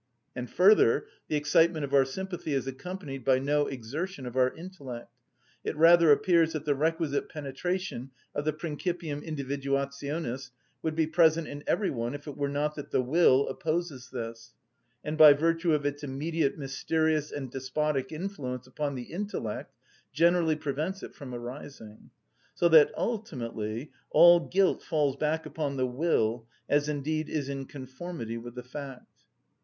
And 0.35 0.49
further, 0.49 1.05
the 1.27 1.35
excitement 1.35 1.85
of 1.85 1.93
our 1.93 2.05
sympathy 2.05 2.53
is 2.55 2.65
accompanied 2.65 3.23
by 3.23 3.37
no 3.37 3.67
exertion 3.67 4.25
of 4.25 4.35
our 4.35 4.49
intellect. 4.51 5.11
It 5.63 5.75
rather 5.77 6.11
appears 6.11 6.53
that 6.53 6.65
the 6.65 6.73
requisite 6.73 7.29
penetration 7.29 8.09
of 8.33 8.43
the 8.43 8.51
principium 8.51 9.21
individuationis 9.23 10.49
would 10.81 10.95
be 10.95 11.05
present 11.05 11.47
in 11.47 11.63
every 11.67 11.91
one 11.91 12.15
if 12.15 12.25
it 12.27 12.35
were 12.35 12.49
not 12.49 12.73
that 12.77 12.89
the 12.89 12.99
will 13.03 13.47
opposes 13.47 14.09
this, 14.09 14.55
and 15.03 15.19
by 15.19 15.33
virtue 15.33 15.71
of 15.71 15.85
its 15.85 16.03
immediate 16.03 16.57
mysterious 16.57 17.31
and 17.31 17.51
despotic 17.51 18.11
influence 18.11 18.65
upon 18.65 18.95
the 18.95 19.03
intellect 19.03 19.71
generally 20.11 20.55
prevents 20.55 21.03
it 21.03 21.13
from 21.13 21.31
arising; 21.31 22.09
so 22.55 22.67
that 22.67 22.91
ultimately 22.97 23.91
all 24.09 24.39
guilt 24.39 24.81
falls 24.81 25.15
back 25.15 25.45
upon 25.45 25.77
the 25.77 25.85
will, 25.85 26.47
as 26.67 26.89
indeed 26.89 27.29
is 27.29 27.47
in 27.47 27.65
conformity 27.67 28.35
with 28.39 28.55
the 28.55 28.63
fact. 28.63 29.05